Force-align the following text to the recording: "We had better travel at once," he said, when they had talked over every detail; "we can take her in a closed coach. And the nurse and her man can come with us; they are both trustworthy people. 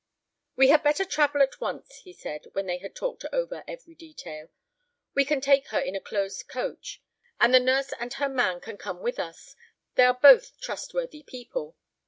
"We 0.55 0.69
had 0.69 0.81
better 0.81 1.05
travel 1.05 1.43
at 1.43 1.61
once," 1.61 1.97
he 1.97 2.11
said, 2.11 2.45
when 2.53 2.65
they 2.65 2.79
had 2.79 2.95
talked 2.95 3.23
over 3.31 3.63
every 3.67 3.93
detail; 3.93 4.49
"we 5.13 5.23
can 5.25 5.41
take 5.41 5.67
her 5.67 5.77
in 5.79 5.95
a 5.95 6.01
closed 6.01 6.47
coach. 6.47 7.03
And 7.39 7.53
the 7.53 7.59
nurse 7.59 7.93
and 7.99 8.11
her 8.15 8.27
man 8.27 8.61
can 8.61 8.77
come 8.77 9.01
with 9.03 9.19
us; 9.19 9.55
they 9.93 10.05
are 10.05 10.17
both 10.19 10.59
trustworthy 10.59 11.21
people. 11.21 11.75